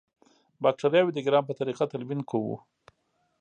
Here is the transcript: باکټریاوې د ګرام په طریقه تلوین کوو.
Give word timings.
باکټریاوې 0.63 1.11
د 1.13 1.19
ګرام 1.25 1.43
په 1.47 1.53
طریقه 1.59 1.83
تلوین 1.91 2.21
کوو. 2.29 2.55